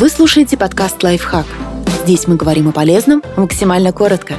[0.00, 1.44] Вы слушаете подкаст «Лайфхак».
[2.04, 4.32] Здесь мы говорим о полезном максимально коротко.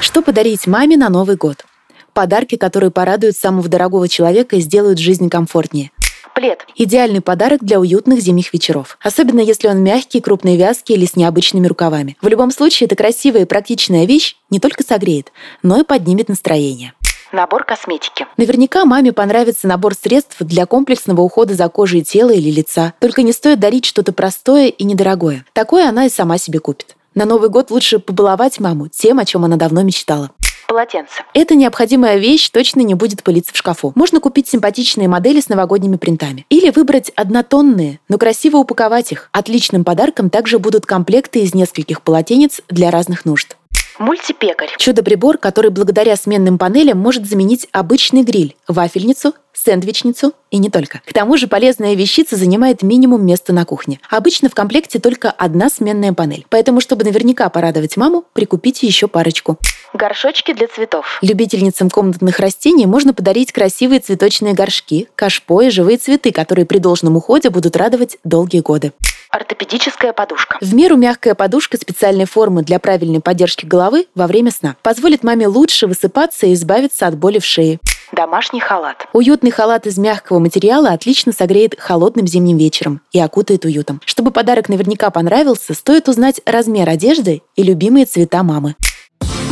[0.00, 1.64] Что подарить маме на Новый год?
[2.12, 5.90] Подарки, которые порадуют самого дорогого человека и сделают жизнь комфортнее.
[6.32, 8.98] Плед– идеальный подарок для уютных зимних вечеров.
[9.02, 12.16] Особенно если он мягкий, крупный вязкий или с необычными рукавами.
[12.22, 15.32] В любом случае, это красивая и практичная вещь не только согреет,
[15.64, 16.92] но и поднимет настроение.
[17.34, 18.28] Набор косметики.
[18.36, 22.94] Наверняка маме понравится набор средств для комплексного ухода за кожей тела или лица.
[23.00, 25.44] Только не стоит дарить что-то простое и недорогое.
[25.52, 26.94] Такое она и сама себе купит.
[27.16, 30.30] На Новый год лучше побаловать маму тем, о чем она давно мечтала
[30.74, 31.22] полотенце.
[31.34, 33.92] Эта необходимая вещь точно не будет пылиться в шкафу.
[33.94, 36.46] Можно купить симпатичные модели с новогодними принтами.
[36.48, 39.28] Или выбрать однотонные, но красиво упаковать их.
[39.30, 43.56] Отличным подарком также будут комплекты из нескольких полотенец для разных нужд.
[43.98, 44.70] Мультипекарь.
[44.76, 51.00] Чудо-прибор, который благодаря сменным панелям может заменить обычный гриль, вафельницу, сэндвичницу и не только.
[51.06, 54.00] К тому же полезная вещица занимает минимум места на кухне.
[54.10, 56.44] Обычно в комплекте только одна сменная панель.
[56.48, 59.58] Поэтому, чтобы наверняка порадовать маму, прикупите еще парочку.
[59.92, 61.18] Горшочки для цветов.
[61.22, 67.16] Любительницам комнатных растений можно подарить красивые цветочные горшки, кашпо и живые цветы, которые при должном
[67.16, 68.92] уходе будут радовать долгие годы
[69.30, 70.58] ортопедическая подушка.
[70.60, 75.46] В меру мягкая подушка специальной формы для правильной поддержки головы во время сна позволит маме
[75.46, 77.78] лучше высыпаться и избавиться от боли в шее.
[78.12, 79.08] Домашний халат.
[79.12, 84.00] Уютный халат из мягкого материала отлично согреет холодным зимним вечером и окутает уютом.
[84.04, 88.76] Чтобы подарок наверняка понравился, стоит узнать размер одежды и любимые цвета мамы.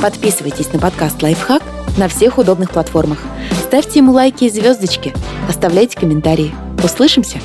[0.01, 1.63] Подписывайтесь на подкаст «Лайфхак»
[1.97, 3.19] на всех удобных платформах.
[3.65, 5.13] Ставьте ему лайки и звездочки.
[5.49, 6.55] Оставляйте комментарии.
[6.83, 7.41] Услышимся!